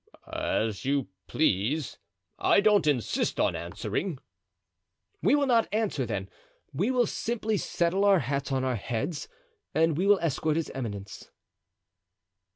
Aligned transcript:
"As 0.33 0.83
you 0.83 1.09
please; 1.27 1.99
I 2.39 2.59
don't 2.59 2.87
insist 2.87 3.39
on 3.39 3.55
answering." 3.55 4.17
"We 5.21 5.35
will 5.35 5.45
not 5.45 5.67
answer, 5.71 6.07
then; 6.07 6.27
we 6.73 6.89
will 6.89 7.05
simply 7.05 7.57
settle 7.57 8.03
our 8.03 8.17
hats 8.17 8.51
on 8.51 8.63
our 8.63 8.77
heads 8.77 9.27
and 9.75 9.95
we 9.95 10.07
will 10.07 10.17
escort 10.17 10.55
his 10.55 10.71
eminence." 10.71 11.29